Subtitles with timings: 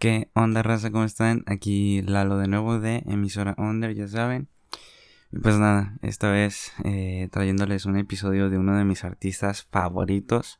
[0.00, 0.90] ¿Qué onda, raza?
[0.90, 1.44] ¿Cómo están?
[1.44, 4.48] Aquí Lalo de nuevo de emisora Under, ya saben.
[5.42, 10.58] Pues nada, esta vez eh, trayéndoles un episodio de uno de mis artistas favoritos.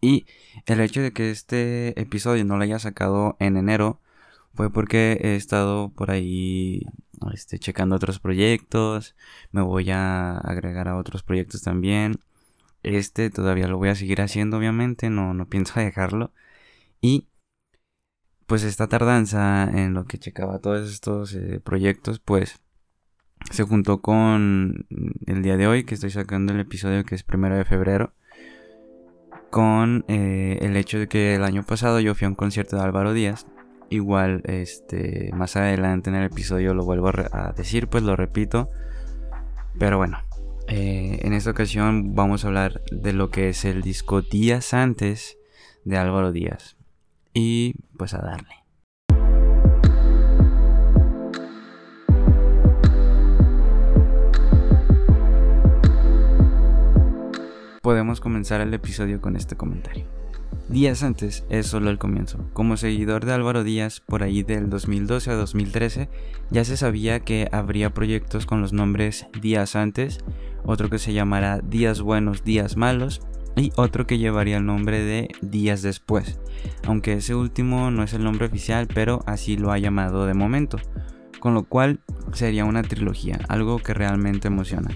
[0.00, 0.24] Y
[0.64, 4.00] el hecho de que este episodio no lo haya sacado en enero
[4.54, 6.80] fue porque he estado por ahí
[7.34, 9.16] este, checando otros proyectos.
[9.52, 12.20] Me voy a agregar a otros proyectos también.
[12.82, 16.32] Este todavía lo voy a seguir haciendo, obviamente, no, no pienso dejarlo.
[17.02, 17.28] Y
[18.46, 22.60] pues esta tardanza en lo que checaba todos estos eh, proyectos, pues
[23.50, 24.86] se juntó con
[25.26, 28.12] el día de hoy que estoy sacando el episodio que es primero de febrero.
[29.50, 32.82] Con eh, el hecho de que el año pasado yo fui a un concierto de
[32.82, 33.46] Álvaro Díaz.
[33.88, 38.70] Igual, este, más adelante en el episodio lo vuelvo a decir, pues lo repito.
[39.78, 40.18] Pero bueno,
[40.68, 45.38] eh, en esta ocasión vamos a hablar de lo que es el disco Días antes
[45.84, 46.75] de Álvaro Díaz
[47.38, 48.54] y pues a darle.
[57.82, 60.06] Podemos comenzar el episodio con este comentario.
[60.70, 62.50] Días antes es solo el comienzo.
[62.54, 66.08] Como seguidor de Álvaro Díaz, por ahí del 2012 a 2013,
[66.50, 70.18] ya se sabía que habría proyectos con los nombres Días antes,
[70.64, 73.20] otro que se llamará Días buenos, Días malos,
[73.56, 76.38] y otro que llevaría el nombre de Días después,
[76.86, 80.78] aunque ese último no es el nombre oficial, pero así lo ha llamado de momento,
[81.40, 82.00] con lo cual
[82.32, 84.90] sería una trilogía, algo que realmente emociona.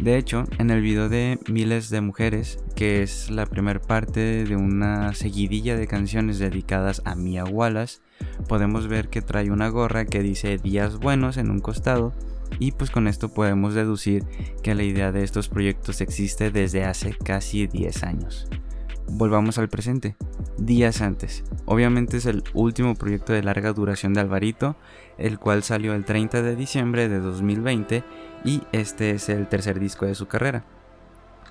[0.00, 4.54] De hecho, en el video de Miles de Mujeres, que es la primera parte de
[4.54, 7.98] una seguidilla de canciones dedicadas a Mia Wallace,
[8.48, 12.14] podemos ver que trae una gorra que dice días buenos en un costado
[12.58, 14.24] y pues con esto podemos deducir
[14.62, 18.48] que la idea de estos proyectos existe desde hace casi 10 años.
[19.10, 20.16] Volvamos al presente,
[20.58, 21.42] días antes.
[21.64, 24.76] Obviamente es el último proyecto de larga duración de Alvarito,
[25.16, 28.04] el cual salió el 30 de diciembre de 2020
[28.44, 30.64] y este es el tercer disco de su carrera.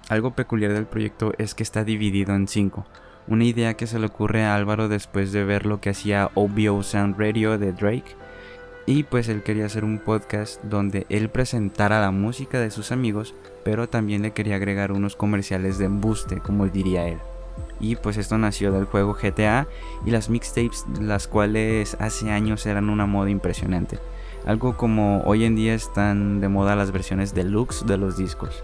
[0.10, 2.86] Algo peculiar del proyecto es que está dividido en 5,
[3.28, 6.82] una idea que se le ocurre a Álvaro después de ver lo que hacía OBO
[6.84, 8.16] Sound Radio de Drake,
[8.88, 13.36] y pues él quería hacer un podcast donde él presentara la música de sus amigos,
[13.66, 17.20] pero también le quería agregar unos comerciales de embuste, como diría él.
[17.82, 19.68] Y pues esto nació del juego GTA
[20.06, 24.00] y las mixtapes, las cuales hace años eran una moda impresionante.
[24.46, 28.64] Algo como hoy en día están de moda las versiones deluxe de los discos.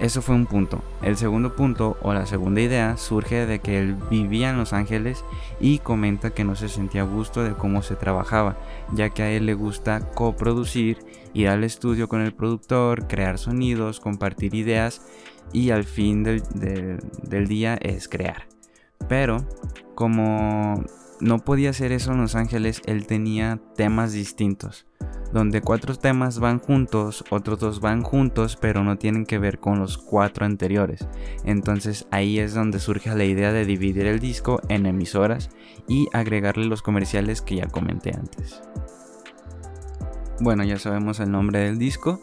[0.00, 0.80] Eso fue un punto.
[1.02, 5.24] El segundo punto o la segunda idea surge de que él vivía en Los Ángeles
[5.58, 8.56] y comenta que no se sentía a gusto de cómo se trabajaba,
[8.92, 10.98] ya que a él le gusta coproducir,
[11.34, 15.02] ir al estudio con el productor, crear sonidos, compartir ideas
[15.52, 16.42] y al fin del,
[17.22, 18.46] del día es crear.
[19.08, 19.44] Pero
[19.96, 20.84] como
[21.20, 24.86] no podía hacer eso en Los Ángeles, él tenía temas distintos
[25.32, 29.78] donde cuatro temas van juntos, otros dos van juntos, pero no tienen que ver con
[29.78, 31.06] los cuatro anteriores.
[31.44, 35.50] Entonces ahí es donde surge la idea de dividir el disco en emisoras
[35.86, 38.62] y agregarle los comerciales que ya comenté antes.
[40.40, 42.20] Bueno, ya sabemos el nombre del disco.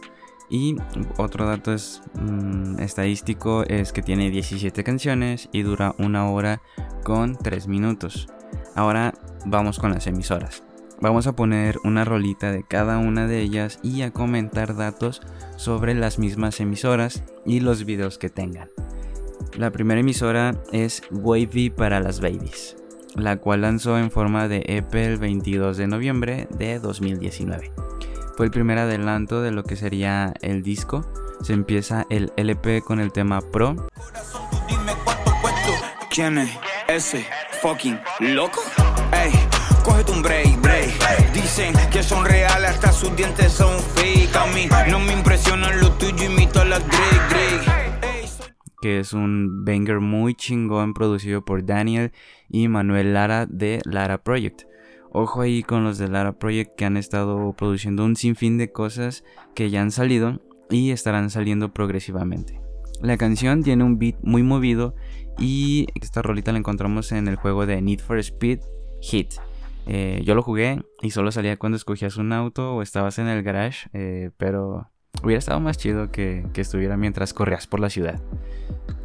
[0.47, 0.75] Y
[1.17, 6.61] otro dato es, mm, estadístico es que tiene 17 canciones y dura una hora
[7.03, 8.27] con 3 minutos.
[8.75, 9.13] Ahora
[9.45, 10.63] vamos con las emisoras.
[11.01, 15.22] Vamos a poner una rolita de cada una de ellas y a comentar datos
[15.57, 18.69] sobre las mismas emisoras y los videos que tengan.
[19.57, 22.78] La primera emisora es Wavy para las Babies,
[23.16, 27.72] la cual lanzó en forma de EP el 22 de noviembre de 2019.
[28.38, 31.05] Fue el primer adelanto de lo que sería el disco.
[31.41, 33.88] Se empieza el LP con el tema Pro.
[36.09, 36.51] ¿Quién es
[36.88, 37.25] ese
[37.61, 38.61] fucking loco?
[39.84, 40.74] cógete un break.
[41.33, 44.35] Dicen que son reales, hasta sus dientes son fake.
[44.35, 46.66] A mí no me impresionan lo tuyo, imito a.
[48.81, 52.11] Que es un banger muy chingón producido por Daniel
[52.49, 54.63] y Manuel Lara de Lara Project.
[55.11, 59.23] Ojo ahí con los de Lara Project que han estado produciendo un sinfín de cosas
[59.53, 62.59] que ya han salido y estarán saliendo progresivamente.
[63.02, 64.96] La canción tiene un beat muy movido
[65.37, 68.59] y esta rolita la encontramos en el juego de Need for Speed
[69.02, 69.35] Hit.
[69.85, 73.43] Eh, yo lo jugué y solo salía cuando escogías un auto o estabas en el
[73.43, 74.90] garage, eh, pero
[75.23, 78.20] hubiera estado más chido que, que, estuviera mientras corrías por la ciudad.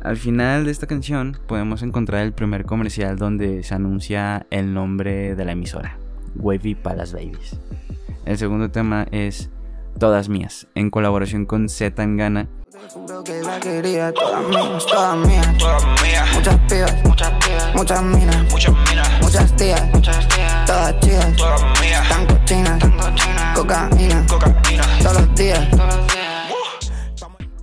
[0.02, 5.34] Al final de esta canción podemos encontrar el primer comercial donde se anuncia el nombre
[5.34, 5.98] de la emisora,
[6.36, 7.60] Wavy Palace Babies.
[8.24, 9.50] El segundo tema es
[9.98, 12.02] Todas Mías, en colaboración con Z
[12.88, 15.46] Juro que la quería, todas mías, todas mías.
[16.32, 17.74] Muchas pibas, muchas pibas.
[17.74, 19.20] Muchas minas, muchas minas.
[19.20, 20.64] Muchas tías, muchas tías.
[20.66, 22.08] Todas tías, todas mías.
[22.08, 23.54] Tan cochinas, tan cochinas.
[23.54, 24.98] Cocaína, cocaína.
[25.02, 26.29] Todos los días, todos los días.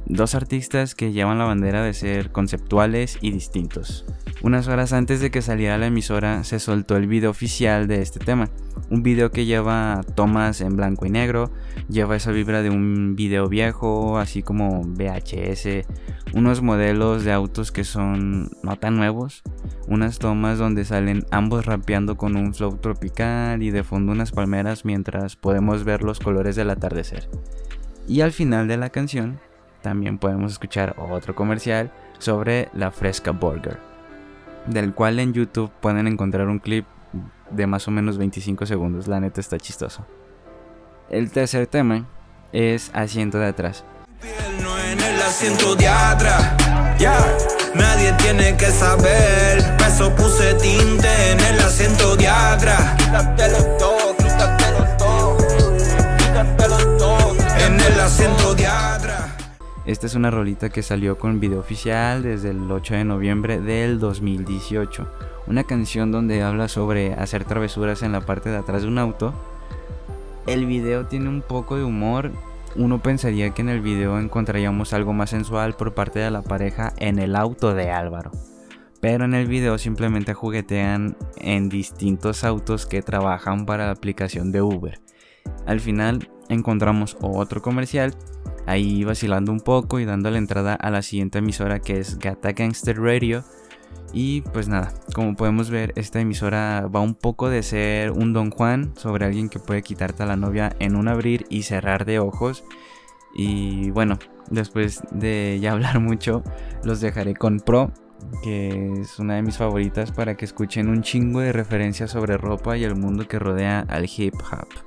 [0.09, 4.05] Dos artistas que llevan la bandera de ser conceptuales y distintos.
[4.41, 8.19] Unas horas antes de que saliera la emisora se soltó el video oficial de este
[8.19, 8.49] tema.
[8.89, 11.51] Un video que lleva tomas en blanco y negro,
[11.89, 15.85] lleva esa vibra de un video viejo, así como VHS,
[16.33, 19.43] unos modelos de autos que son no tan nuevos,
[19.89, 24.85] unas tomas donde salen ambos rapeando con un flow tropical y de fondo unas palmeras
[24.85, 27.29] mientras podemos ver los colores del atardecer.
[28.07, 29.41] Y al final de la canción
[29.87, 33.79] también podemos escuchar otro comercial sobre la Fresca Burger,
[34.65, 36.85] del cual en YouTube pueden encontrar un clip
[37.51, 40.05] de más o menos 25 segundos, la neta está chistoso.
[41.09, 42.05] El tercer tema
[42.51, 43.85] es Asiento de atrás.
[44.21, 46.51] en el asiento de atrás,
[46.99, 47.17] ya
[47.73, 49.77] nadie tiene que saber.
[49.77, 52.93] Peso puse tinte en el asiento de atrás.
[52.97, 55.37] Quítatelo todo, quítatelo todo,
[56.17, 57.35] quítatelo todo.
[57.65, 58.96] En el asiento de atrás.
[59.87, 63.99] Esta es una rolita que salió con video oficial desde el 8 de noviembre del
[63.99, 65.07] 2018.
[65.47, 69.33] Una canción donde habla sobre hacer travesuras en la parte de atrás de un auto.
[70.45, 72.33] El video tiene un poco de humor.
[72.75, 76.91] Uno pensaría que en el video encontraríamos algo más sensual por parte de la pareja
[76.97, 78.31] en el auto de Álvaro.
[78.99, 84.61] Pero en el video simplemente juguetean en distintos autos que trabajan para la aplicación de
[84.61, 84.99] Uber.
[85.65, 88.15] Al final encontramos otro comercial
[88.67, 92.51] ahí vacilando un poco y dando la entrada a la siguiente emisora que es Gata
[92.51, 93.43] Gangster Radio.
[94.13, 98.51] Y pues nada, como podemos ver, esta emisora va un poco de ser un Don
[98.51, 102.19] Juan sobre alguien que puede quitarte a la novia en un abrir y cerrar de
[102.19, 102.63] ojos.
[103.35, 104.17] Y bueno,
[104.49, 106.43] después de ya hablar mucho,
[106.83, 107.91] los dejaré con Pro,
[108.43, 112.77] que es una de mis favoritas para que escuchen un chingo de referencias sobre ropa
[112.77, 114.86] y el mundo que rodea al hip hop.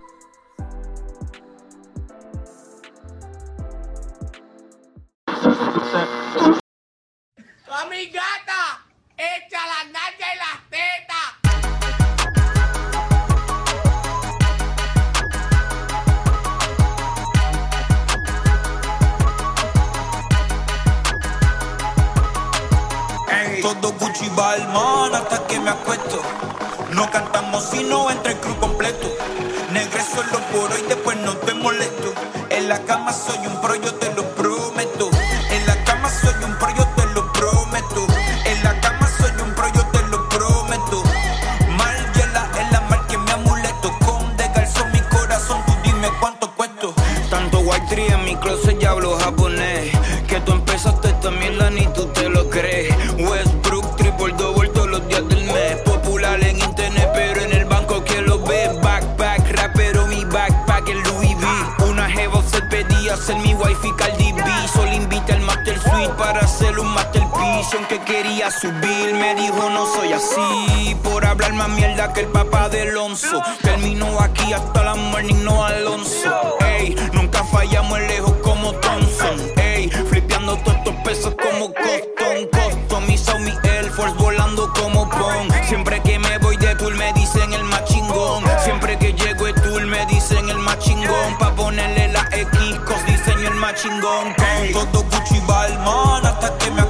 [67.73, 70.97] Aunque quería subir, me dijo no soy así.
[71.05, 73.41] Por hablar más mierda que el papá de Alonso.
[73.63, 76.59] Termino aquí hasta la morning, no Alonso.
[76.67, 79.41] Ey, nunca fallamos lejos como Thompson.
[79.57, 82.49] Ey, flipeando todos estos pesos como Coston.
[82.71, 85.53] Customizado mi Air Force volando como Pong.
[85.69, 88.45] Siempre que me voy de tour me dicen el más chingón.
[88.65, 91.39] Siempre que llego de tour me dicen el más chingón.
[91.39, 94.35] Pa' ponerle la X, cos diseño el más chingón.
[94.73, 96.83] Con todo Gucci Balmain hasta que me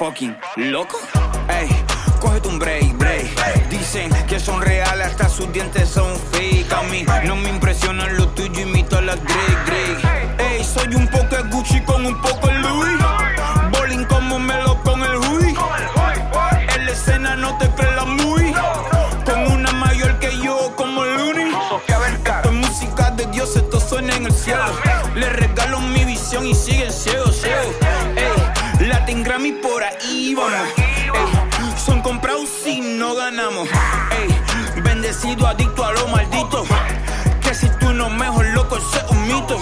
[0.00, 0.98] fucking loco?
[1.50, 1.68] Ey,
[2.20, 3.68] cógete un break, break.
[3.68, 6.72] Dicen que son reales, hasta sus dientes son fake.
[6.72, 10.56] A mí no me impresionan lo tuyo, imito a la Drake, Drake.
[10.56, 12.98] Ey, soy un poco Gucci con un poco Louis.
[13.72, 15.54] Bowling como Melo con el hoodie.
[16.74, 18.54] En la escena no te crees la muy.
[19.26, 21.52] Con una mayor que yo, como Looney.
[22.16, 24.64] Esto es música de Dios, esto suena en el cielo.
[25.14, 27.29] Le regalo mi visión y siguen ciegos,
[29.40, 30.68] Grammy por ahí vamos.
[31.82, 33.68] Son comprados si no ganamos.
[34.82, 36.64] Bendecido, adicto a lo maldito.
[37.40, 39.58] Que si tú no mejor loco, ese es un mito.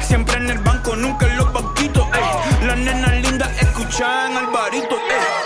[0.00, 2.06] Siempre en el banco, nunca en los banquitos.
[2.14, 4.96] Ey, las nenas lindas escuchan al barito.
[4.96, 5.37] Ey,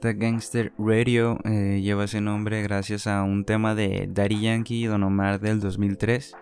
[0.00, 4.86] Gata Gangster Radio eh, lleva ese nombre gracias a un tema de Daddy Yankee y
[4.86, 6.34] Don Omar del 2003.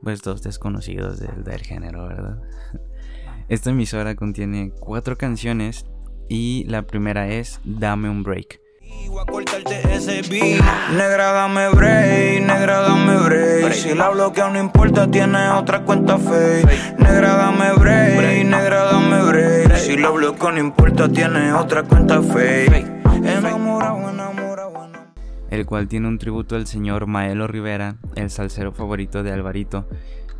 [0.00, 2.40] Pues dos desconocidos del, del género, ¿verdad?
[3.48, 5.86] Esta emisora contiene cuatro canciones
[6.28, 8.60] y la primera es Dame un Break.
[9.08, 10.62] Voy a cortarte ese beat.
[10.92, 13.72] Negra, dame break, negra, dame break.
[13.72, 16.98] Si la bloqueo no importa, tiene otra cuenta fake.
[16.98, 19.53] Negra, dame break, negra, dame break.
[19.84, 22.86] Si la bloqueo no importa, tiene otra cuenta fake.
[23.22, 25.04] Enamorado, enamorado, enamorado.
[25.50, 29.86] el cual tiene un tributo al señor Maelo Rivera, el salsero favorito de Alvarito.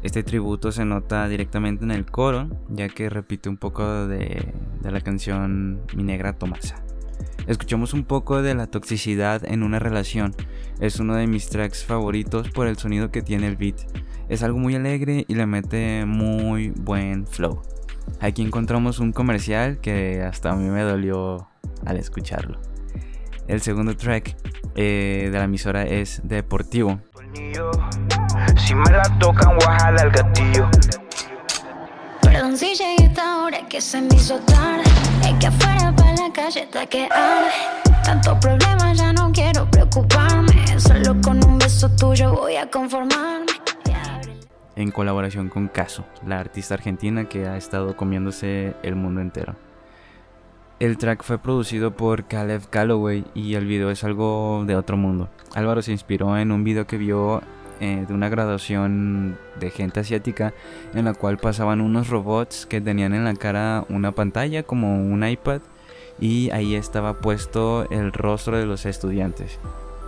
[0.03, 4.91] Este tributo se nota directamente en el coro, ya que repite un poco de, de
[4.91, 6.83] la canción Mi Negra Tomasa.
[7.47, 10.35] Escuchamos un poco de la toxicidad en una relación.
[10.81, 13.77] Es uno de mis tracks favoritos por el sonido que tiene el beat.
[14.31, 17.61] Es algo muy alegre y le mete muy buen flow.
[18.21, 21.49] Aquí encontramos un comercial que hasta a mí me dolió
[21.85, 22.61] al escucharlo.
[23.47, 24.37] El segundo track
[24.75, 27.01] eh, de la emisora es Deportivo.
[28.57, 30.69] Si me la tocan, guajala el gatillo.
[32.23, 34.85] Perdón si llegué esta hora que se me hizo tarde.
[35.23, 37.51] Es que afuera para la calle está que arde.
[38.05, 40.79] Tantos problemas ya no quiero preocuparme.
[40.79, 43.54] Solo con un beso tuyo voy a conformarme.
[44.76, 49.54] En colaboración con Caso, la artista argentina que ha estado comiéndose el mundo entero.
[50.81, 55.28] El track fue producido por Caleb Calloway y el video es algo de otro mundo.
[55.54, 57.43] Álvaro se inspiró en un video que vio
[57.81, 60.52] eh, de una graduación de gente asiática
[60.95, 65.26] en la cual pasaban unos robots que tenían en la cara una pantalla como un
[65.26, 65.61] iPad
[66.21, 69.59] y ahí estaba puesto el rostro de los estudiantes.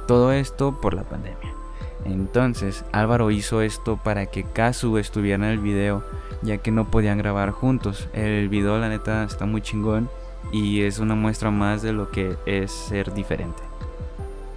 [0.06, 1.65] Todo esto por la pandemia.
[2.05, 6.05] Entonces Álvaro hizo esto para que Kazu estuviera en el video
[6.43, 8.09] ya que no podían grabar juntos.
[8.12, 10.11] El video la neta está muy chingón
[10.53, 13.62] y es una muestra más de lo que es ser diferente.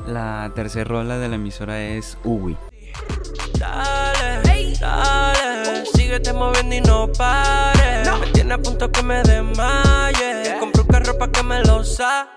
[0.07, 2.57] La tercera rola de la emisora es Uwi.
[3.57, 8.09] Dale, dale, síguete moviendo y no pares.
[8.19, 10.57] Me tiene a punto que me desmaye.
[10.59, 12.29] Compro un carro pa' que me lo sale.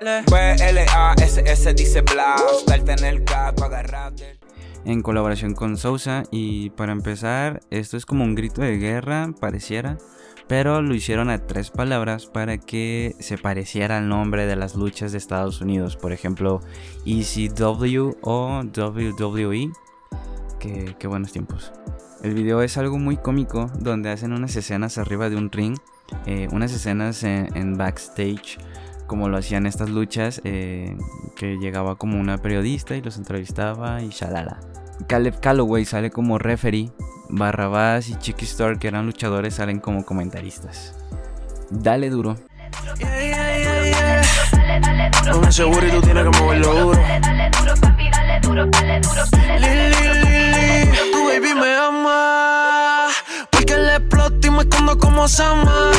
[0.00, 2.64] B-L-A-S-S dice Blas.
[2.66, 4.41] Darte en el caco, agarrarte.
[4.84, 6.24] En colaboración con Sousa.
[6.30, 9.98] Y para empezar esto es como un grito de guerra pareciera
[10.48, 15.12] pero lo hicieron a tres palabras para que se pareciera al nombre de las luchas
[15.12, 15.96] de Estados Unidos.
[15.96, 16.60] Por ejemplo
[17.06, 19.72] ECW o WWE
[20.58, 21.72] qué buenos tiempos.
[22.22, 25.76] El video es algo muy cómico donde hacen unas escenas arriba de un ring
[26.26, 28.58] eh, unas escenas en, en backstage
[29.06, 30.96] como lo hacían estas luchas, eh,
[31.36, 34.71] que llegaba como una periodista y los entrevistaba y shalala.
[35.06, 36.90] Caleb Calloway sale como referee,
[37.28, 40.94] Barrabás y Chicky Star, que eran luchadores, salen como comentaristas.
[41.70, 42.36] Dale duro.
[42.98, 44.22] Yeah, yeah, yeah,
[45.24, 45.32] yeah.
[45.32, 47.00] Con ese booty tú tienes que moverlo duro.
[49.58, 53.08] Lili, Lili, tu baby me ama.
[53.50, 55.90] Porque le exploto y me escondo como Sama.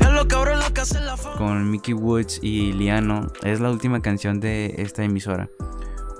[0.00, 1.36] Ya lo cabrón lo que hace la fama.
[1.36, 5.48] con Mickey Woods y Liano es la última canción de esta emisora.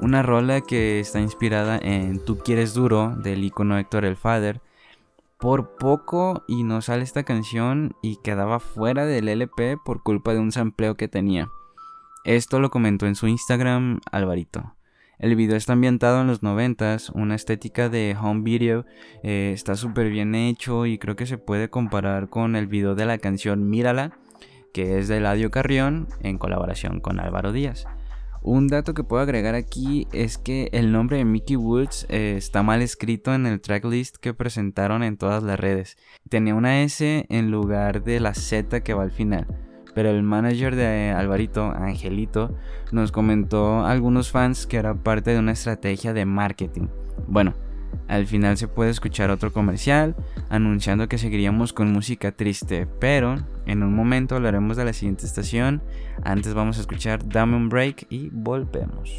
[0.02, 4.62] Una rola que está inspirada en Tú quieres duro del icono Héctor el Father.
[5.38, 10.38] Por poco y no sale esta canción y quedaba fuera del LP por culpa de
[10.38, 11.50] un sampleo que tenía.
[12.24, 14.74] Esto lo comentó en su Instagram Alvarito.
[15.18, 18.86] El video está ambientado en los 90s, una estética de home video,
[19.22, 23.04] eh, está súper bien hecho y creo que se puede comparar con el video de
[23.04, 24.16] la canción Mírala,
[24.72, 27.86] que es de Eladio Carrión en colaboración con Álvaro Díaz.
[28.42, 32.62] Un dato que puedo agregar aquí es que el nombre de Mickey Woods eh, está
[32.62, 35.98] mal escrito en el tracklist que presentaron en todas las redes.
[36.30, 39.46] Tenía una S en lugar de la Z que va al final.
[39.94, 42.56] Pero el manager de Alvarito, Angelito,
[42.92, 46.86] nos comentó a algunos fans que era parte de una estrategia de marketing.
[47.26, 47.54] Bueno,
[48.08, 50.16] al final se puede escuchar otro comercial
[50.48, 53.36] anunciando que seguiríamos con música triste, pero
[53.66, 55.82] en un momento hablaremos de la siguiente estación.
[56.22, 59.14] Antes vamos a escuchar Dame un Break y volvemos.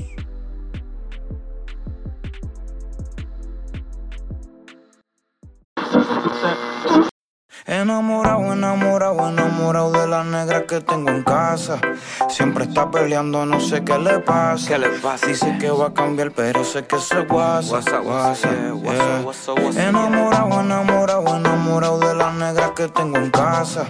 [7.68, 11.80] Enamorado, enamorado, enamorado de la negra que tengo en casa.
[12.28, 14.68] Siempre está peleando, no sé qué le pasa.
[14.68, 15.28] ¿Qué le pasa?
[15.28, 17.70] Dice que va a cambiar, pero sé que es guasa.
[17.70, 19.22] Guasa, guasa, yeah, guasa, yeah.
[19.22, 23.86] guasa, guasa, Enamorado, enamorado, enamorado de la negra que tengo en casa.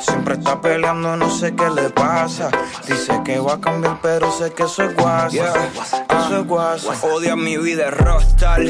[0.00, 2.50] Siempre está peleando, no sé qué le pasa.
[2.88, 5.54] Dice que va a cambiar, pero sé que es guasa.
[6.08, 7.06] Eso es guasa.
[7.06, 8.62] Odia mi vida es rockstar.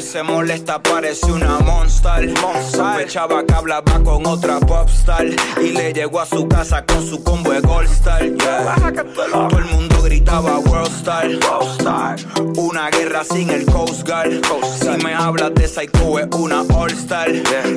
[0.00, 2.34] Se molesta, parece una monster.
[2.70, 5.26] Sospechaba que hablaba con otra popstar.
[5.62, 8.22] Y le llegó a su casa con su combo de Gold Star.
[8.22, 9.04] yeah.
[9.14, 12.16] Todo el mundo gritaba World Star.
[12.56, 14.40] Una guerra sin el Coast Guard.
[14.80, 17.30] Si me hablas de Psycho es una All Star.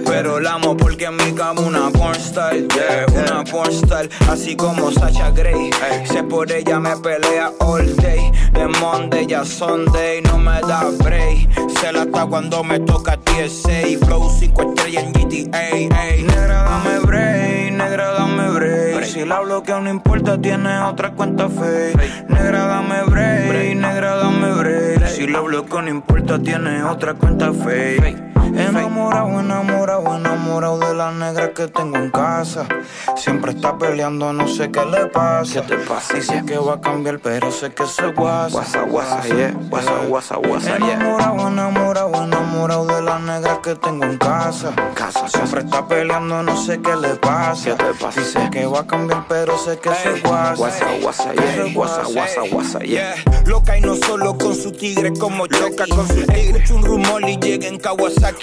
[0.05, 2.55] Pero la amo porque en mi cama una pornstar.
[2.55, 4.09] Yeah, una pornstar.
[4.29, 5.69] Así como Sasha Grey.
[6.05, 8.31] Sé por ella me pelea all day.
[8.53, 10.21] De Monday ya Sunday.
[10.21, 11.49] No me da break.
[11.79, 14.05] Se la está cuando me toca TSA.
[14.05, 15.82] Flow 5 estrellas en GTA.
[15.91, 16.23] Ey.
[16.23, 19.05] Negra, dame break, negra, dame break.
[19.05, 22.29] Si la bloqueo no importa, tiene otra cuenta fake.
[22.29, 25.07] Negra, dame break, negra, dame break.
[25.07, 28.32] Si la bloqueo no importa, tiene otra cuenta fake.
[28.55, 32.67] Enamorado, enamorado, enamorado de la negra que tengo en casa.
[33.15, 35.61] Siempre está peleando, no sé qué le pasa.
[35.61, 36.13] ¿Qué te pasa?
[36.13, 38.49] Dice que va a cambiar, pero sé que es guasa.
[38.49, 39.53] Guasa, guasa, yeah.
[39.69, 40.93] Guasa, guasa, guasa, yeah.
[40.93, 44.71] Enamorado, enamorado, enamorado de la negra que tengo en casa.
[44.93, 47.71] Casa, Siempre está peleando, no sé qué le pasa.
[47.71, 48.21] ¿Qué te pasa?
[48.21, 50.55] Dice que va a cambiar, pero sé que eso es guasa.
[50.55, 51.73] Guasa, guasa, yeah.
[51.73, 53.15] Guasa, guasa, guasa, yeah.
[53.15, 53.41] Yeah.
[53.47, 56.59] Loca y no solo con su tigre, como choca con su tigre.
[56.59, 58.42] Escucho un rumor y llega en Kawasaki.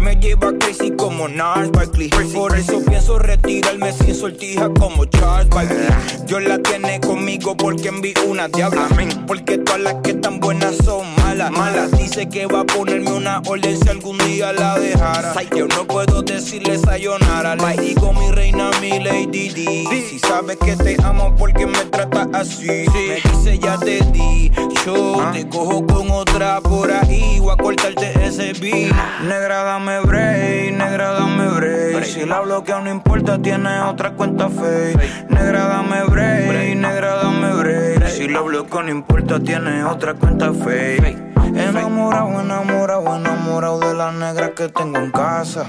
[0.00, 2.08] Me lleva crazy como Nars Barkley.
[2.08, 5.86] Por eso pienso retirarme sin sortija como Charles Barkley.
[6.26, 8.88] Dios la tiene conmigo porque envió una diabla.
[9.26, 11.58] Porque todas las que están buenas son malas.
[11.58, 15.34] Malas dice que va a ponerme una orden si algún día la dejara.
[15.56, 17.56] Yo no puedo decirle sayonara.
[17.56, 19.86] Le digo mi reina, mi lady D.
[20.08, 22.66] Si sabes que te amo porque me tratas así.
[22.66, 24.50] Me dice ya te di.
[24.84, 27.38] Yo te cojo con otra por ahí.
[27.40, 28.94] Voy a cortarte ese beat.
[29.22, 32.04] Negra, dame break, negra, dame break.
[32.04, 35.30] Si la bloqueo no importa, tiene otra cuenta fake.
[35.30, 38.08] Negra, dame break, negra, dame break.
[38.08, 41.27] Si la bloqueo no importa, tiene otra cuenta fake.
[41.54, 45.66] Enamorado, enamorado, enamorado de la negra que tengo en casa.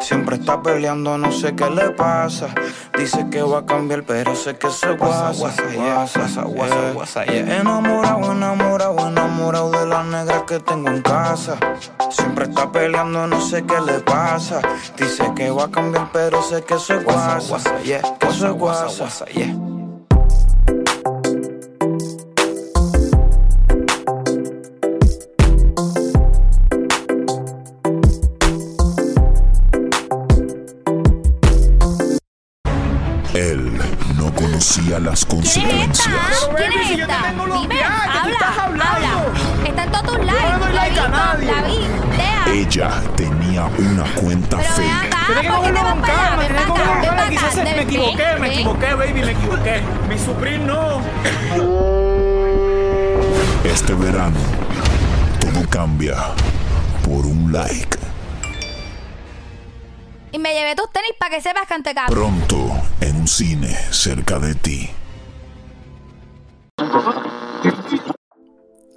[0.00, 2.48] Siempre está peleando, no sé qué le pasa.
[2.98, 5.32] Dice que va a cambiar, pero sé que es guasa.
[5.38, 7.60] guasa, guasa, Guasa, guasa, yeah.
[7.60, 11.56] Enamorado, enamorado, enamorado de la negra que tengo en casa.
[12.10, 14.60] Siempre está peleando, no sé qué le pasa.
[14.96, 18.02] Dice que va a cambiar, pero sé que es Guasa, yeah.
[18.18, 18.86] Que Guasa, guasa.
[18.98, 19.71] guasa, yeah.
[35.02, 35.64] Las ¿Quién es esta?
[35.64, 36.48] consecuencias.
[36.56, 37.22] ¿Quién es yo te esta?
[37.22, 38.94] tengo Dime, bloqueada, ¿qué tú habla, estás hablando?
[38.94, 39.68] habla.
[39.68, 40.42] Está en todos tus lives.
[40.42, 41.46] no le doy like a nadie.
[41.52, 41.78] La vi,
[42.16, 42.44] Tea.
[42.52, 44.90] Ella tenía una cuenta Pero fake.
[45.06, 47.28] acá, Tienes que ¿por qué te cogerlo con calma, que con calma.
[47.30, 49.82] Quizás me equivoqué, me equivoqué, baby, me equivoqué.
[50.08, 51.00] Mi Supreme no.
[53.64, 54.36] Este verano,
[55.40, 56.16] todo cambia
[57.04, 57.98] por un like.
[60.32, 61.94] Y me llevé tus tenis para que sepas que ante.
[62.08, 62.72] Pronto,
[63.26, 64.90] cine cerca de ti.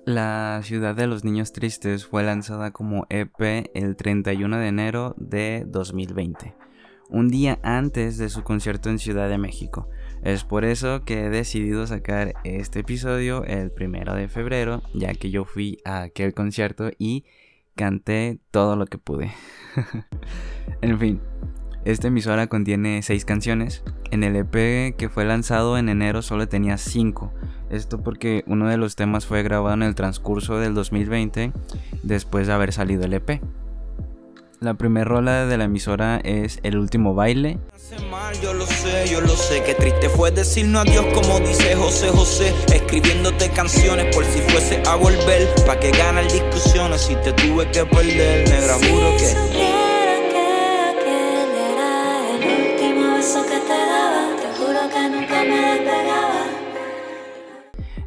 [0.06, 5.64] La ciudad de los niños tristes fue lanzada como EP el 31 de enero de
[5.68, 6.54] 2020,
[7.10, 9.90] un día antes de su concierto en Ciudad de México.
[10.24, 15.32] Es por eso que he decidido sacar este episodio el primero de febrero, ya que
[15.32, 17.26] yo fui a aquel concierto y
[17.76, 19.32] canté todo lo que pude.
[20.82, 21.22] en fin,
[21.86, 23.84] esta emisora contiene 6 canciones.
[24.10, 27.32] En el EP que fue lanzado en enero solo tenía 5.
[27.70, 31.52] Esto porque uno de los temas fue grabado en el transcurso del 2020
[32.02, 33.40] después de haber salido el EP.
[34.60, 37.60] La primera rola de la emisora es El último baile.
[37.76, 39.62] hace mal, yo lo sé, yo lo sé.
[39.64, 42.54] Qué triste fue decirnos adiós, como dice José José.
[42.74, 45.54] Escribiéndote canciones por si fuese a volver.
[45.68, 48.50] Pa' que ganar discusiones si te tuve que perder.
[48.50, 49.85] Negra, juro que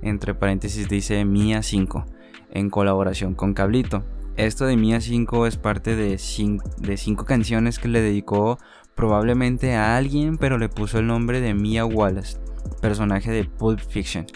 [0.03, 2.07] Entre paréntesis dice Mía 5
[2.53, 4.05] en colaboración con Cablito.
[4.37, 8.59] Esto de Mía 5 es parte de 5 de cinco canciones que le dedicó
[8.95, 12.39] probablemente a alguien, pero le puso el nombre de Mia Wallace,
[12.81, 14.27] personaje de Pulp Fiction.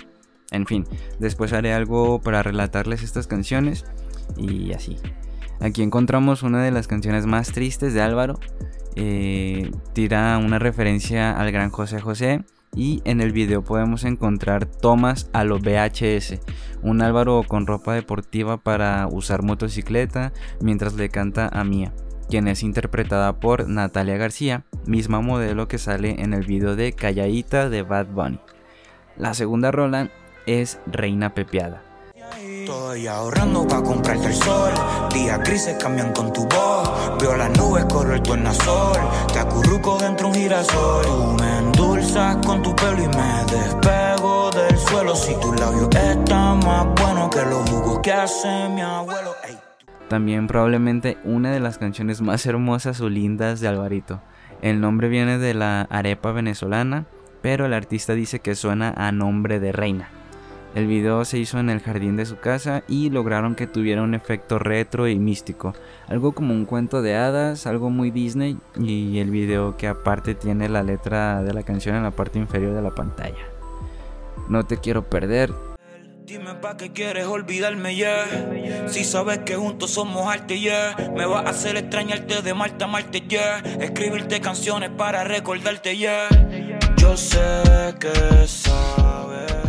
[0.51, 0.87] En fin,
[1.19, 3.85] después haré algo para relatarles estas canciones
[4.37, 4.99] y así.
[5.61, 8.39] Aquí encontramos una de las canciones más tristes de Álvaro
[8.95, 15.29] eh, tira una referencia al gran José José y en el video podemos encontrar tomas
[15.33, 16.41] a lo VHS,
[16.83, 21.93] un Álvaro con ropa deportiva para usar motocicleta mientras le canta a Mía,
[22.29, 27.69] quien es interpretada por Natalia García, misma modelo que sale en el video de Calladita
[27.69, 28.41] de Bad Bunny.
[29.17, 30.11] La segunda rola
[30.47, 31.83] es Reina Pepeada.
[32.41, 34.73] Estoy ahorrando para comprarte el sol.
[35.13, 36.91] Días grises cambian con tu voz.
[37.21, 37.87] Veo las nubes
[38.23, 38.99] tornasol.
[39.33, 41.37] Te acurruco dentro un girasol.
[50.09, 54.21] También probablemente una de las canciones más hermosas o lindas de Alvarito.
[54.61, 57.07] El nombre viene de la arepa venezolana,
[57.41, 60.11] pero el artista dice que suena a nombre de reina.
[60.75, 64.15] El video se hizo en el jardín de su casa y lograron que tuviera un
[64.15, 65.75] efecto retro y místico,
[66.09, 70.71] algo como un cuento de hadas, algo muy Disney y el video que aparte tiene
[70.71, 73.45] la letra de la canción en la parte inferior de la pantalla.
[74.49, 75.53] No te quiero perder,
[76.25, 78.89] Dime pa' qué quieres olvidarme, yeah.
[78.89, 80.95] Si sabes que juntos somos arte, yeah.
[81.15, 83.59] Me va a hacer extrañarte de Marta a Marte, yeah.
[83.59, 86.29] Escribirte canciones para recordarte, yeah.
[86.97, 87.41] Yo sé
[87.99, 89.62] que sabes.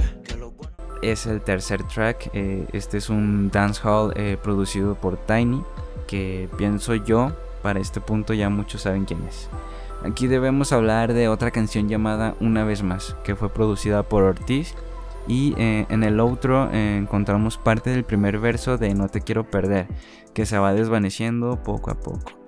[1.11, 2.29] Es el tercer track.
[2.33, 5.63] eh, este es un dancehall eh, producido por Tiny,
[6.07, 9.49] que pienso yo, para este punto ya muchos saben quién es.
[10.03, 14.75] Aquí debemos hablar de otra canción llamada Una vez más, que fue producida por Ortiz.
[15.25, 19.87] Y eh, en el outro encontramos parte del primer verso de No te quiero perder,
[20.33, 22.42] que se va desvaneciendo poco a poco.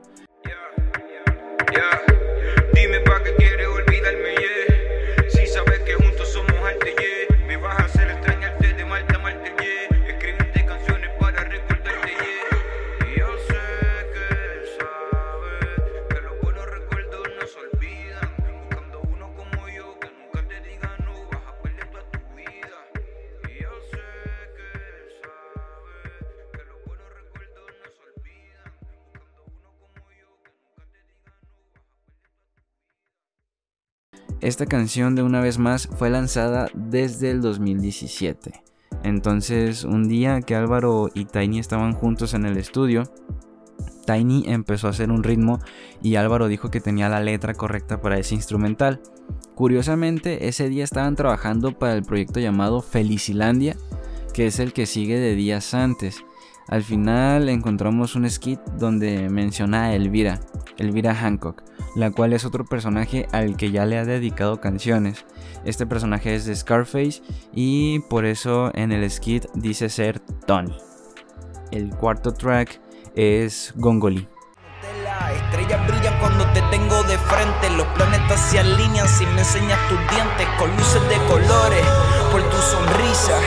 [34.45, 38.61] Esta canción de una vez más fue lanzada desde el 2017.
[39.01, 43.11] Entonces, un día que Álvaro y Tiny estaban juntos en el estudio,
[44.05, 45.57] Tiny empezó a hacer un ritmo
[46.03, 49.01] y Álvaro dijo que tenía la letra correcta para ese instrumental.
[49.55, 53.75] Curiosamente, ese día estaban trabajando para el proyecto llamado Felicilandia,
[54.31, 56.23] que es el que sigue de días antes.
[56.67, 60.39] Al final encontramos un skit donde menciona a Elvira,
[60.77, 61.63] Elvira Hancock,
[61.95, 65.25] la cual es otro personaje al que ya le ha dedicado canciones.
[65.63, 67.21] Este personaje es de Scarface
[67.53, 70.75] y por eso en el skit dice ser Tony.
[71.71, 72.81] El cuarto track
[73.15, 74.27] es Gongoli.
[76.19, 77.69] Cuando te tengo de frente.
[77.77, 82.14] Los planetas se alinean me tus dientes con luces de colores.
[82.31, 83.39] Por tu sonrisa,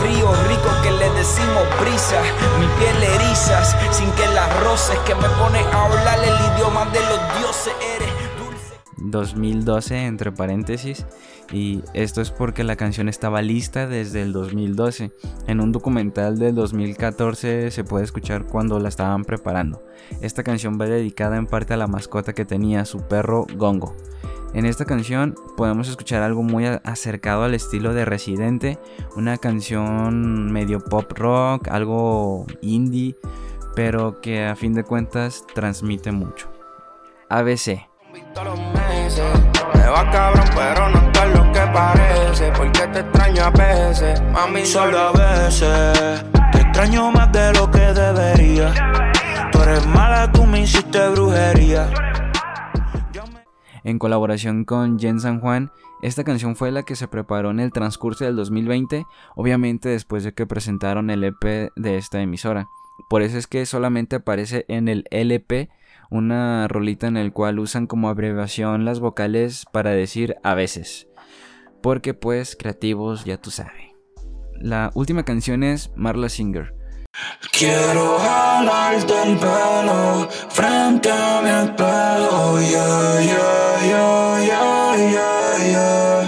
[0.00, 2.20] frío rico que le decimos brisa.
[2.58, 7.00] Mi piel erizas sin que las roces que me pone a hablar el idioma de
[7.00, 7.72] los dioses.
[7.96, 8.74] Eres dulce.
[8.96, 11.06] 2012 entre paréntesis
[11.52, 15.12] y esto es porque la canción estaba lista desde el 2012.
[15.46, 19.82] En un documental del 2014 se puede escuchar cuando la estaban preparando.
[20.20, 23.96] Esta canción va dedicada en parte a la mascota que tenía su perro Gongo.
[24.52, 28.78] En esta canción podemos escuchar algo muy acercado al estilo de Residente,
[29.14, 33.16] una canción medio pop rock, algo indie,
[33.76, 36.48] pero que a fin de cuentas transmite mucho.
[37.28, 37.86] ABC.
[39.74, 42.52] Me va cabrón, pero no está lo que parece.
[42.56, 44.66] Porque te extraño a veces, mami.
[44.66, 48.74] Solo a veces te extraño más de lo que debería.
[49.52, 52.09] Tú eres mala, tú me hiciste brujería.
[53.84, 55.70] En colaboración con Jen San Juan,
[56.02, 59.04] esta canción fue la que se preparó en el transcurso del 2020,
[59.36, 62.68] obviamente después de que presentaron el EP de esta emisora.
[63.08, 65.70] Por eso es que solamente aparece en el LP
[66.10, 71.08] una rolita en el cual usan como abreviación las vocales para decir a veces.
[71.82, 73.90] Porque pues creativos ya tú sabes.
[74.60, 76.79] La última canción es Marla Singer.
[77.52, 82.60] Quiero jalarte el pelo frente a mi espejo.
[82.60, 86.19] Yeah, yeah, yeah, yeah, yeah, yeah.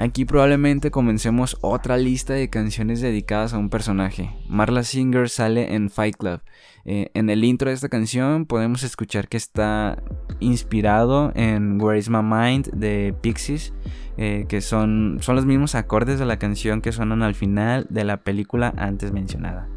[0.00, 4.30] Aquí probablemente comencemos otra lista de canciones dedicadas a un personaje.
[4.48, 6.40] Marla Singer sale en Fight Club.
[6.86, 10.02] Eh, en el intro de esta canción podemos escuchar que está
[10.38, 13.74] inspirado en Where Is My Mind de Pixies.
[14.16, 18.04] eh, que son, son los mismos acordes de la canción que suenan al final de
[18.04, 19.68] la película antes mencionada.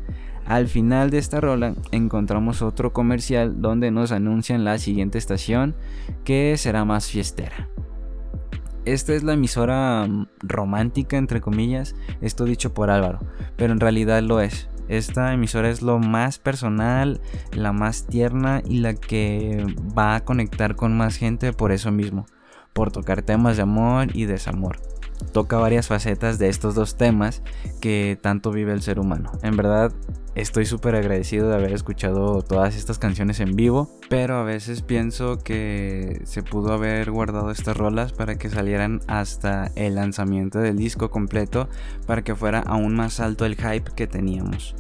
[0.46, 5.76] Al final de esta rola encontramos otro comercial donde nos anuncian la siguiente estación
[6.24, 7.68] que será más fiestera.
[8.86, 13.20] Esta es la emisora mm, romántica, entre comillas, esto dicho por Álvaro,
[13.56, 14.70] pero en realidad lo es.
[14.90, 17.22] Esta emisora es lo más personal,
[17.54, 19.66] la más tierna y la que
[19.98, 22.26] va a conectar con más gente por eso mismo,
[22.74, 24.78] por tocar temas de amor y desamor
[25.32, 27.42] toca varias facetas de estos dos temas
[27.82, 29.32] que tanto vive el ser humano.
[29.42, 29.92] En verdad,
[30.36, 35.38] estoy súper agradecido de haber escuchado todas estas canciones en vivo, pero a veces pienso
[35.38, 41.10] que se pudo haber guardado estas rolas para que salieran hasta el lanzamiento del disco
[41.10, 41.70] completo,
[42.06, 44.76] para que fuera aún más alto el hype que teníamos.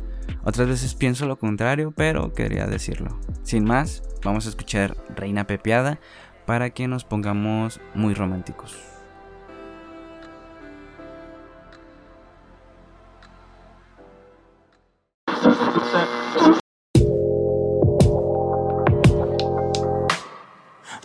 [0.45, 3.19] Otras veces pienso lo contrario, pero quería decirlo.
[3.43, 5.99] Sin más, vamos a escuchar Reina Pepeada
[6.45, 8.92] para que nos pongamos muy románticos.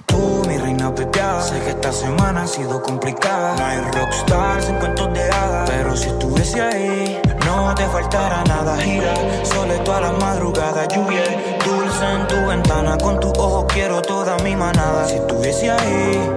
[0.06, 3.56] Tú, mi reina pepeada, sé que esta semana ha sido complicada.
[3.56, 8.76] No hay rockstars en cuentos de hadas, pero si estuviese ahí, no te faltará nada.
[8.76, 11.24] Gira, sole toda la madrugada, lluvia
[11.64, 12.96] dulce en tu ventana.
[12.98, 15.08] Con tus ojos quiero toda mi manada.
[15.08, 16.30] Si estuviese ahí,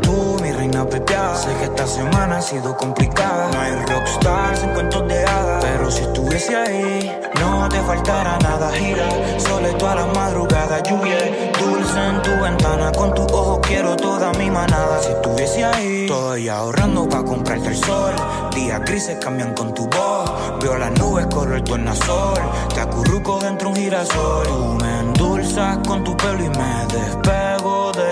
[0.00, 3.50] tú, mi reina pepeada, sé que esta semana ha sido complicada.
[3.52, 8.70] No hay rockstars en cuentos de hadas, pero si estuviese ahí, no te faltará nada.
[8.72, 11.18] Gira, sole toda la madrugada, lluvia
[11.58, 12.92] dulce en tu ventana.
[12.92, 15.00] Con tus ojos quiero toda mi manada.
[15.02, 18.14] Si estuviese ahí, estoy ahorrando para comprarte el sol.
[18.54, 20.30] Días grises cambian con tu voz.
[20.60, 21.62] Veo las nubes color
[21.94, 22.38] sol.
[22.74, 24.46] Te acurruco dentro un girasol.
[24.46, 27.57] Tú me endulzas con tu pelo y me despego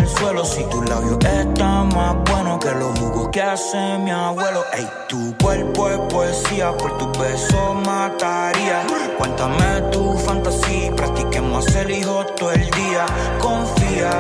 [0.09, 0.45] suelo.
[0.45, 4.65] Si tu labio está más bueno que los jugos que hace mi abuelo.
[4.73, 8.83] Ey, tu cuerpo es poesía, por tus besos mataría.
[9.19, 13.07] Cuéntame tu fantasía, practiquemos el hijo todo el día.
[13.41, 14.11] Confía,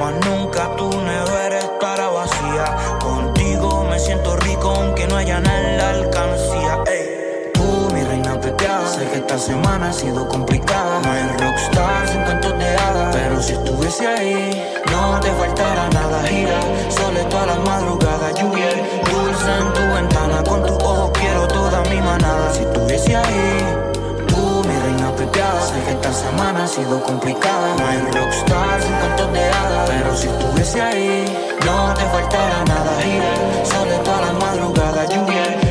[0.00, 2.98] más nunca tu nevera estará vacía.
[3.00, 6.85] Contigo me siento rico aunque no haya nada en la alcancía.
[8.46, 11.00] Sé que esta semana ha sido complicada.
[11.02, 16.22] No hay rockstars en cuentos de hadas, pero si estuviese ahí, no te faltará nada.
[16.28, 18.68] Gira, sole toda la madrugada, lluvia
[19.10, 20.44] dulce en tu ventana.
[20.44, 22.54] Con tus ojos quiero toda mi manada.
[22.54, 23.96] Si estuviese ahí.
[24.28, 28.92] Tú, mi reina pepeada Sé que esta semana ha sido complicada No hay rockstars en
[28.94, 31.24] cuentos de hadas Pero si estuviese ahí
[31.64, 35.65] No te faltará nada Gira, sole toda la madrugada Lluvia,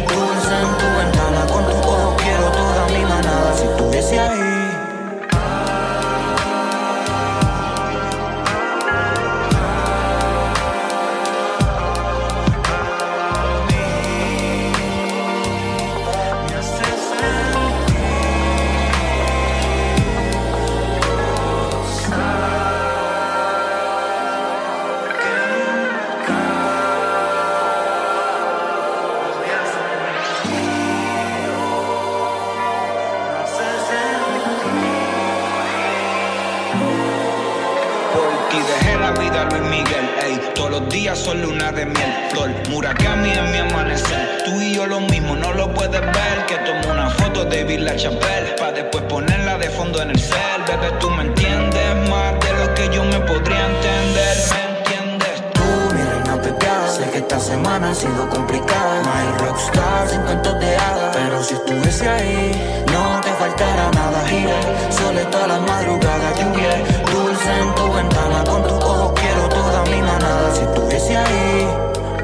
[38.13, 40.39] Por ti dejé la vida Luis Miguel, ey.
[40.55, 42.49] Todos los días son luna de miel, flor.
[42.69, 44.43] Murakami en mi amanecer.
[44.45, 46.45] Tú y yo lo mismo, no lo puedes ver.
[46.47, 48.55] Que tomo una foto de Villa Chapelle.
[48.59, 50.63] Pa' después ponerla de fondo en el cel.
[50.67, 54.37] Bebé, tú me entiendes más de lo que yo me podría entender.
[54.53, 55.43] ¿Me entiendes?
[55.53, 56.87] Tú, mi reina pepeada.
[56.89, 59.01] Sé que esta semana ha sido complicada.
[59.03, 61.15] No hay rockstars en cuentos de hadas.
[61.15, 64.27] Pero si estuviese ahí, no te faltará nada.
[64.27, 66.33] Gira, sole toda la madrugada.
[66.37, 66.73] Lluvia,
[67.11, 68.43] dulce en tu ventana.
[68.43, 70.55] Con tus ojos quiero toda mi manada.
[70.55, 71.67] Si estuviese ahí,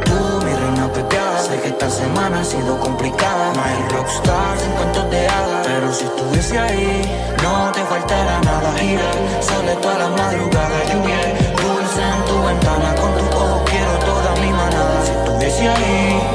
[0.06, 1.40] tú, mi reina pepeada.
[1.40, 3.54] Sé que esta semana ha sido complicada.
[3.54, 5.68] No hay rockstars en cuentos de hadas.
[5.68, 8.74] Pero si estuviese ahí, no te faltará nada.
[8.80, 10.78] Gira, sole toda la madrugada.
[10.92, 11.22] Lluvia,
[11.62, 12.96] dulce en tu ventana.
[12.96, 15.06] Con tus ojos quiero toda mi manada.
[15.06, 16.31] Si estuviese ahí.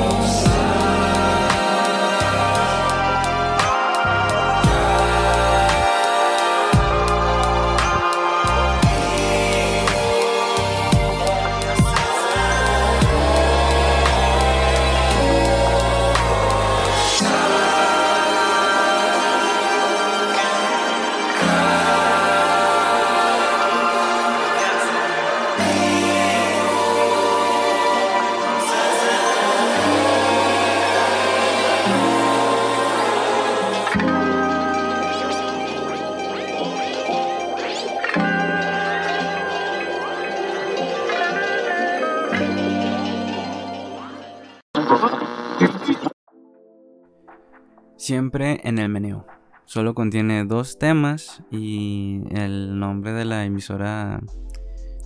[48.07, 49.27] Siempre en el meneo.
[49.65, 54.23] Solo contiene dos temas y el nombre de la emisora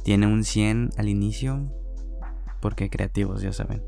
[0.05, 1.73] tiene un 100 al inicio
[2.61, 3.83] porque creativos, ya saben.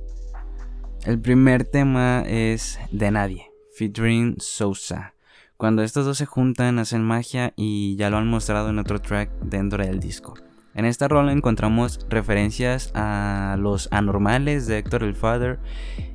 [1.04, 5.12] El primer tema es De Nadie, featuring Sousa.
[5.58, 9.30] Cuando estos dos se juntan hacen magia y ya lo han mostrado en otro track
[9.42, 10.36] dentro del disco.
[10.74, 15.58] En esta rola encontramos referencias a los anormales de Héctor el Father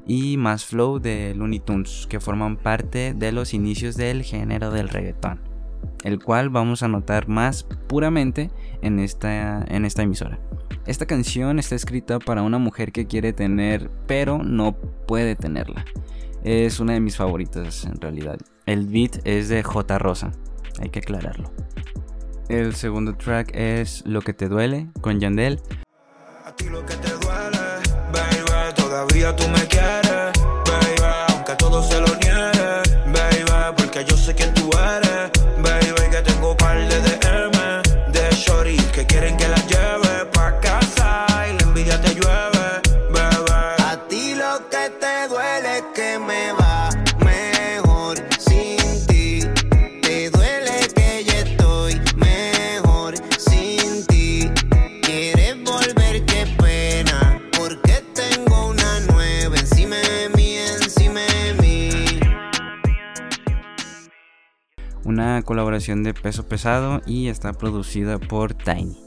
[0.07, 4.89] y más flow de Looney Tunes, que forman parte de los inicios del género del
[4.89, 5.41] reggaetón,
[6.03, 8.49] el cual vamos a notar más puramente
[8.81, 10.39] en esta, en esta emisora.
[10.87, 14.75] Esta canción está escrita para una mujer que quiere tener, pero no
[15.07, 15.85] puede tenerla.
[16.43, 18.39] Es una de mis favoritas en realidad.
[18.65, 19.99] El beat es de J.
[19.99, 20.31] Rosa,
[20.79, 21.51] hay que aclararlo.
[22.49, 25.59] El segundo track es Lo que te duele con Yandel.
[26.45, 27.59] A ti lo que te duele,
[28.13, 30.16] baby, todavía tú me quieres,
[65.95, 68.97] de peso pesado y está producida por Tiny.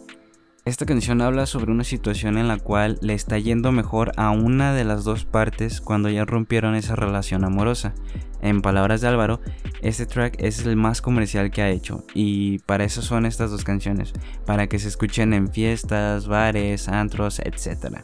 [0.64, 4.72] Esta canción habla sobre una situación en la cual le está yendo mejor a una
[4.72, 7.94] de las dos partes cuando ya rompieron esa relación amorosa.
[8.40, 9.40] En palabras de Álvaro,
[9.82, 13.64] este track es el más comercial que ha hecho y para eso son estas dos
[13.64, 14.12] canciones,
[14.46, 18.02] para que se escuchen en fiestas, bares, antros, etc.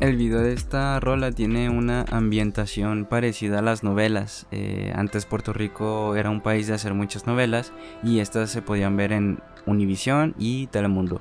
[0.00, 4.46] El video de esta rola tiene una ambientación parecida a las novelas.
[4.52, 7.72] Eh, antes Puerto Rico era un país de hacer muchas novelas
[8.04, 11.20] y estas se podían ver en Univision y Telemundo.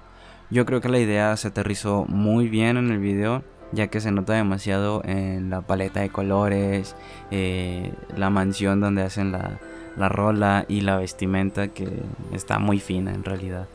[0.52, 4.12] Yo creo que la idea se aterrizó muy bien en el video ya que se
[4.12, 6.96] nota demasiado en la paleta de colores,
[7.32, 9.60] eh, la mansión donde hacen la,
[9.98, 13.68] la rola y la vestimenta que está muy fina en realidad.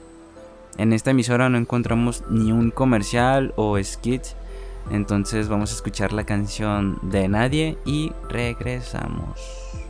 [0.78, 4.22] En esta emisora no encontramos ni un comercial o skit
[4.90, 9.81] entonces vamos a escuchar la canción de Nadie y regresamos.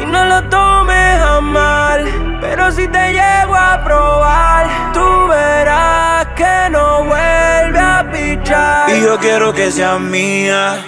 [0.00, 2.38] Y no lo tomes a mal.
[2.40, 8.90] Pero si te llego a probar, tú verás que no vuelve a pichar.
[8.90, 10.78] Y yo quiero que seas mía,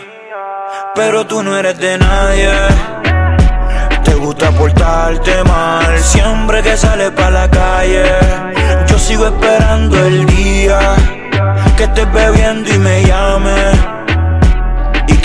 [0.95, 2.53] pero tú no eres de nadie.
[4.03, 8.05] Te gusta portarte mal, siempre que sales pa' la calle.
[8.87, 10.79] Yo sigo esperando el día
[11.77, 13.94] que estés bebiendo y me llames.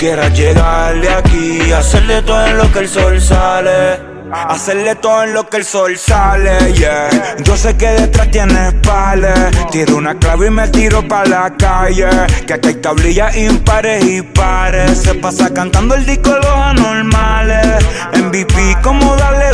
[0.00, 4.00] Quieras llegarle aquí, hacerle todo en lo que el sol sale.
[4.32, 7.36] Hacerle todo en lo que el sol sale, yeah.
[7.44, 9.50] Yo sé que detrás tienes pales.
[9.70, 12.08] Tiro una clave y me tiro pa' la calle.
[12.46, 15.02] Que aquí hay tablillas impares y pares.
[15.02, 17.84] Se pasa cantando el disco de los anormales.
[18.14, 19.49] MVP, como dale.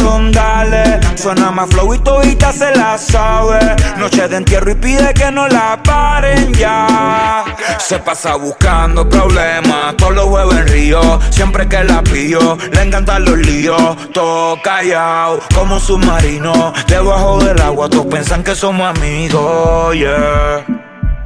[1.26, 3.58] Suena más flow y todita se la sabe.
[3.96, 7.44] Noche de entierro y pide que no la paren ya.
[7.78, 9.96] Se pasa buscando problemas.
[9.96, 11.20] Todos los jueves en Río.
[11.30, 14.12] Siempre que la pillo, le encantan los líos.
[14.12, 16.72] Todo callado, como un submarino.
[16.86, 20.64] Debajo del agua, todos piensan que somos amigos, yeah.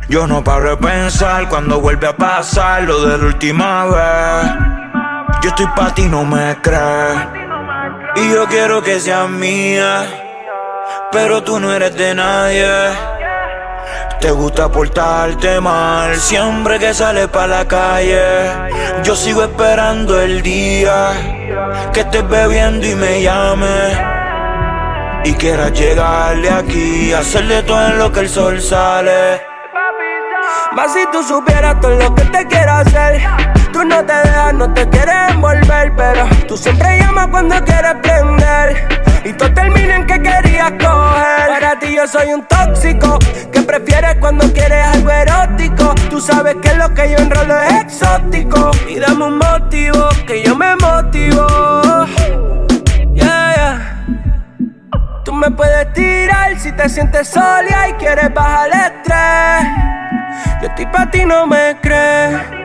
[0.09, 4.53] Yo no paro de pensar cuando vuelve a pasar lo de la última vez.
[5.43, 7.50] Yo estoy pa' ti, no me crees.
[8.17, 10.05] Y yo quiero que seas mía,
[11.13, 12.69] pero tú no eres de nadie.
[14.21, 18.21] Te gusta portarte mal, siempre que sales pa' la calle.
[19.03, 21.13] Yo sigo esperando el día
[21.93, 23.99] que estés bebiendo y me llames.
[25.25, 29.41] Y quieras llegarle aquí, hacerle todo en lo que el sol sale.
[30.73, 33.60] Más si tú supieras todo lo que te quiero hacer.
[33.73, 39.01] Tú no te dejas, no te quieres envolver, pero tú siempre llamas cuando quieres prender.
[39.25, 41.49] Y termina en que querías coger.
[41.49, 43.19] Para ti yo soy un tóxico,
[43.53, 45.95] que prefieres cuando quieres algo erótico.
[46.09, 48.71] Tú Tú sabes que lo que yo enrolo es exótico.
[48.87, 51.47] Y dame un motivo que yo me motivo.
[53.15, 54.05] Yeah, yeah.
[55.25, 60.61] Tú me puedes tirar si te sientes sola y quieres bajar el estrés.
[60.61, 62.60] Yo estoy pa' ti, no me crees.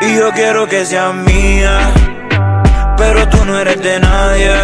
[0.00, 1.80] Y yo quiero que seas mía,
[2.96, 4.54] pero tú no eres de nadie.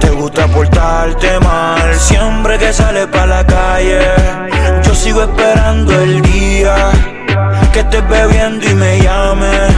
[0.00, 4.00] Te gusta portarte mal, siempre que sales pa' la calle.
[4.84, 6.74] Yo sigo esperando el día
[7.72, 9.74] que estés bebiendo y me llames.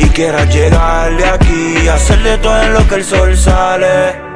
[0.00, 4.27] Y quieras llegarle aquí, hacerle todo en lo que el sol sale.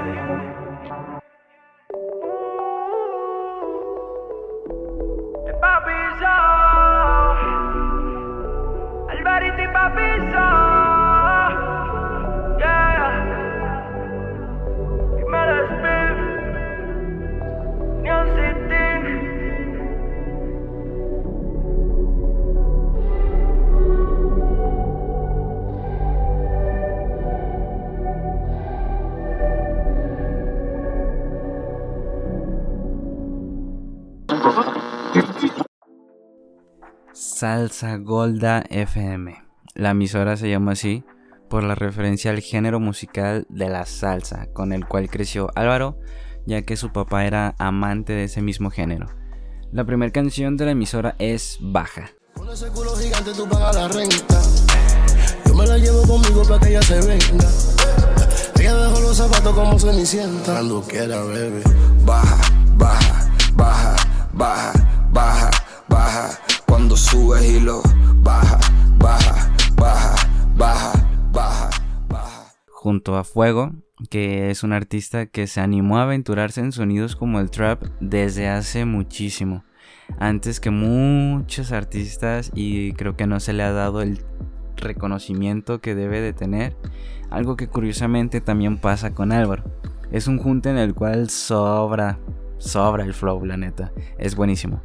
[37.42, 39.34] Salsa Golda FM.
[39.74, 41.02] La emisora se llama así
[41.50, 45.98] por la referencia al género musical de la salsa, con el cual creció Álvaro,
[46.46, 49.08] ya que su papá era amante de ese mismo género.
[49.72, 52.12] La primera canción de la emisora es Baja.
[52.34, 54.40] Con ese culo gigante tú pagas la renta.
[55.44, 57.48] Yo me la llevo conmigo para que ella se venga.
[58.56, 60.52] Ella dejó los zapatos como cenicienta.
[60.52, 61.62] Cuando quiera, baby.
[62.04, 62.38] Baja,
[62.76, 63.96] baja, baja,
[64.32, 64.72] baja,
[65.10, 65.50] baja,
[65.88, 66.41] baja.
[67.02, 67.58] Subes y
[68.22, 68.60] baja,
[68.96, 70.14] baja, baja,
[70.56, 70.92] baja,
[71.32, 71.70] baja,
[72.08, 72.52] baja.
[72.70, 73.72] junto a Fuego,
[74.08, 78.48] que es un artista que se animó a aventurarse en sonidos como el trap desde
[78.48, 79.64] hace muchísimo.
[80.20, 84.24] Antes que muchos artistas y creo que no se le ha dado el
[84.76, 86.76] reconocimiento que debe de tener.
[87.30, 89.64] Algo que curiosamente también pasa con Álvaro.
[90.12, 92.20] Es un junte en el cual sobra,
[92.58, 93.92] sobra el flow, la neta.
[94.18, 94.82] Es buenísimo.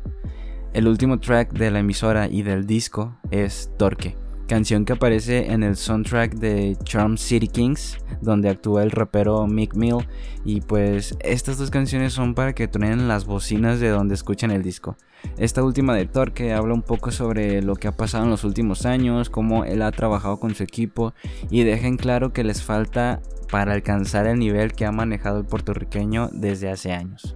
[0.77, 4.15] El último track de la emisora y del disco es Torque,
[4.47, 9.73] canción que aparece en el soundtrack de Charm City Kings, donde actúa el rapero Mick
[9.73, 10.07] Mill.
[10.45, 14.61] Y pues estas dos canciones son para que truenen las bocinas de donde escuchan el
[14.61, 14.97] disco.
[15.39, 18.85] Esta última de Torque habla un poco sobre lo que ha pasado en los últimos
[18.85, 21.15] años, cómo él ha trabajado con su equipo
[21.49, 23.19] y deja en claro que les falta
[23.49, 27.33] para alcanzar el nivel que ha manejado el puertorriqueño desde hace años.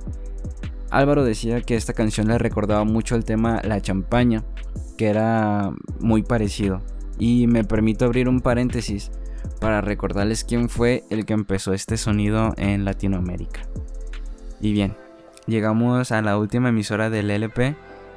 [0.92, 4.44] Álvaro decía que esta canción le recordaba mucho el tema La champaña,
[4.98, 5.72] que era
[6.02, 6.82] muy parecido.
[7.18, 9.10] Y me permito abrir un paréntesis
[9.62, 13.62] para recordarles quién fue el que empezó este sonido en Latinoamérica.
[14.60, 14.96] Y bien,
[15.48, 17.76] llegamos a la última emisora del LP.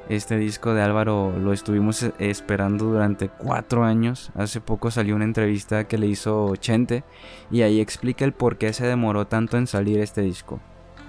[0.09, 4.31] Este disco de Álvaro lo estuvimos e- esperando durante cuatro años.
[4.35, 7.05] Hace poco salió una entrevista que le hizo Chente
[7.49, 10.59] y ahí explica el por qué se demoró tanto en salir este disco.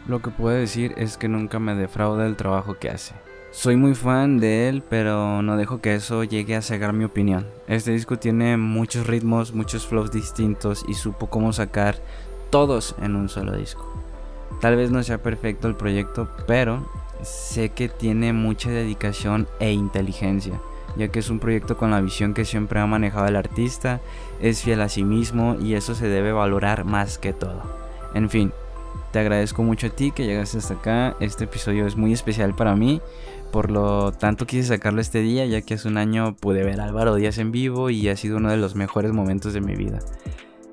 [0.08, 3.14] Lo que puedo decir es que nunca me defrauda el trabajo que hace.
[3.50, 7.46] Soy muy fan de él, pero no dejo que eso llegue a cegar mi opinión.
[7.66, 11.96] Este disco tiene muchos ritmos, muchos flows distintos y supo cómo sacar
[12.50, 13.84] todos en un solo disco.
[14.60, 16.86] Tal vez no sea perfecto el proyecto, pero
[17.22, 20.60] sé que tiene mucha dedicación e inteligencia,
[20.96, 24.00] ya que es un proyecto con la visión que siempre ha manejado el artista,
[24.40, 27.62] es fiel a sí mismo y eso se debe valorar más que todo.
[28.14, 28.52] En fin,
[29.12, 31.16] te agradezco mucho a ti que llegaste hasta acá.
[31.20, 33.00] Este episodio es muy especial para mí.
[33.52, 36.84] Por lo tanto quise sacarlo este día ya que hace un año pude ver a
[36.84, 40.00] Álvaro Díaz en vivo y ha sido uno de los mejores momentos de mi vida.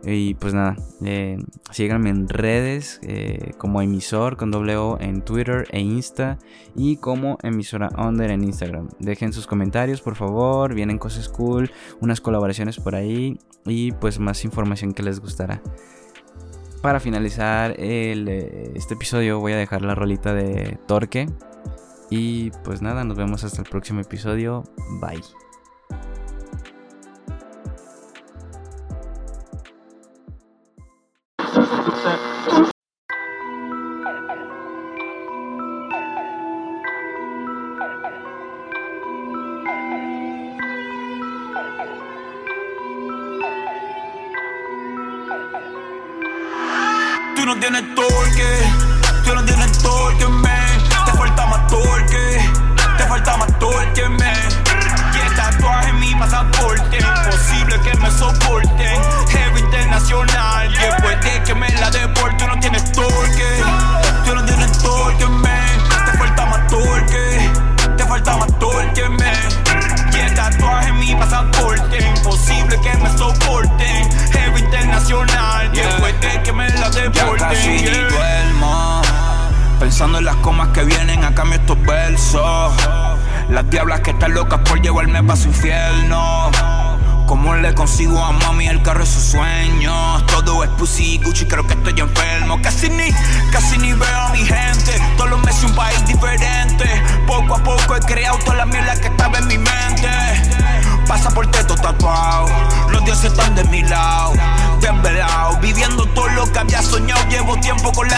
[0.05, 1.37] Y pues nada, eh,
[1.71, 6.39] síganme en redes eh, como emisor con doble en Twitter e Insta
[6.75, 8.89] y como emisora under en Instagram.
[8.99, 11.71] Dejen sus comentarios por favor, vienen cosas cool,
[12.01, 15.61] unas colaboraciones por ahí y pues más información que les gustará.
[16.83, 21.29] Para finalizar eh, este episodio voy a dejar la rolita de Torque.
[22.09, 24.65] Y pues nada, nos vemos hasta el próximo episodio.
[24.99, 25.23] Bye.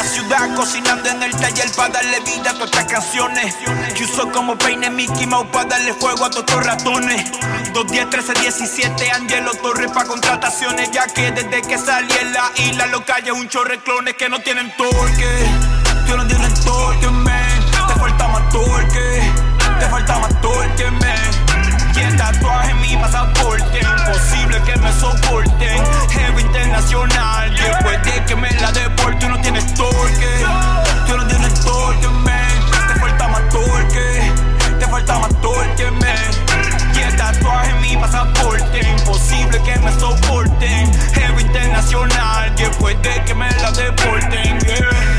[0.06, 3.56] Ciudad, cocinando en el taller para darle vida a todas estas canciones.
[3.96, 7.32] Que uso como peine Mickey Mouse para darle fuego a todos estos ratones.
[7.74, 10.92] 2, 10, 13, 17, Angelo Torres para contrataciones.
[10.92, 14.40] Ya que desde que salí en la isla, lo calle un chorre clones que no
[14.40, 15.50] tienen torque.
[16.06, 17.66] Que no tienen torque, man.
[17.88, 19.32] Te falta más torque.
[19.80, 21.35] Te falta más torque, man.
[22.16, 23.80] Y el tatuaje en mi pasaporte.
[23.80, 25.84] Imposible que me soporten.
[26.10, 30.46] Jefe internacional Después de que me la deporte No tienes torque.
[31.08, 32.34] Tú no tienes torque, man
[32.88, 34.32] Te falta más torque.
[34.80, 38.80] Te falta más torque, man Y el tatuaje en mi pasaporte.
[38.98, 40.94] Imposible que me soporten.
[41.14, 45.15] Jefe internacional Después de que me la deporten yeah.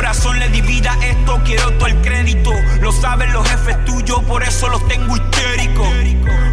[0.00, 2.50] Corazón, le di vida a esto, quiero todo el crédito.
[2.80, 5.86] Lo saben los jefes tuyos, por eso los tengo histéricos.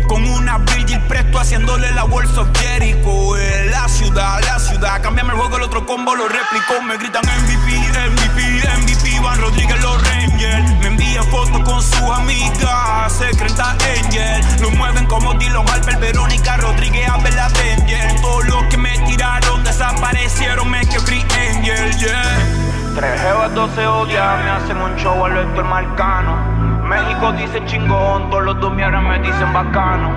[0.10, 3.38] Con una Virgil presto haciéndole la bolsa of Jericho.
[3.38, 5.02] Eh, la ciudad, la ciudad.
[5.02, 6.82] Cambiame el juego, el otro combo lo replicó.
[6.84, 7.72] Me gritan MVP,
[8.10, 9.20] MVP, MVP.
[9.22, 10.80] Van Rodríguez, los Rangers.
[10.82, 13.14] Me envían fotos con sus amigas.
[13.14, 14.44] Secreta Angel.
[14.60, 18.20] Lo mueven como Dylan Alper, Verónica Rodríguez, Abel Avenger.
[18.20, 20.70] Todos los que me tiraron desaparecieron.
[20.70, 21.22] Me quebré
[21.56, 22.68] Angel, yeah.
[22.98, 26.36] Tres jevas, 12 odias, me hacen un show al Héctor Marcano.
[26.82, 30.10] México dice chingón, todos los domi ahora me dicen bacano.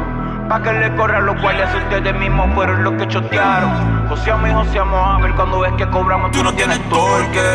[0.48, 4.08] Pa' que le corran los guardias, ustedes mismos fueron los que chotearon.
[4.08, 6.30] Joseamos y joseamos a ver cuando ves que cobramos.
[6.30, 7.50] Tú no tienes torque,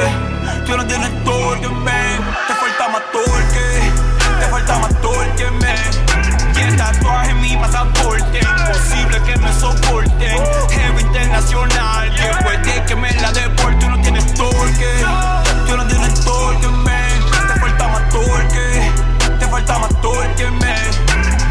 [0.64, 2.20] tú no tienes torque, man.
[2.48, 3.92] Te falta más torque,
[4.40, 6.25] te falta más torque, man.
[6.74, 10.38] Tatuaje en mi pasaporte, imposible que me soporten.
[10.70, 15.06] Jefe internacional, después de que me la deporte, tú no tienes torque,
[15.68, 17.20] tú no tienes torque, man.
[17.54, 18.92] Te falta más torque,
[19.40, 20.76] te falta más torque, man.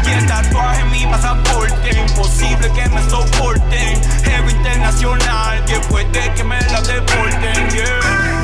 [0.05, 4.01] Y tatuaje en mi pasaporte, imposible que me soporten.
[4.23, 8.34] Jefe internacional, después de que me la deporten, yeah.